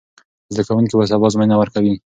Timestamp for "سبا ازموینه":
1.11-1.55